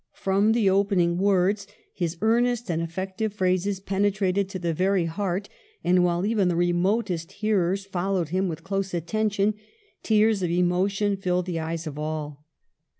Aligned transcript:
From 0.13 0.53
the 0.53 0.67
opening 0.67 1.19
words 1.19 1.67
his 1.93 2.17
earnest 2.23 2.71
and 2.71 2.81
effec 2.81 3.17
tive 3.17 3.33
phrases 3.35 3.79
penetrated 3.79 4.49
to 4.49 4.57
the 4.57 4.73
very 4.73 5.05
heart, 5.05 5.47
and, 5.83 6.03
while 6.03 6.25
even 6.25 6.47
the 6.47 6.55
remotest 6.55 7.33
hearers 7.33 7.85
followed 7.85 8.29
him 8.29 8.47
with 8.47 8.63
close 8.63 8.95
attention, 8.95 9.53
tears 10.01 10.41
of 10.41 10.49
emotion 10.49 11.17
filled 11.17 11.45
the 11.45 11.59
eyes 11.59 11.85
of 11.85 11.99
all. 11.99 12.47